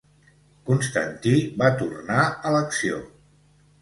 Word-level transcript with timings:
Constantí 0.69 1.33
va 1.63 1.69
tornar 1.83 2.25
a 2.49 2.55
l'acció. 2.57 2.99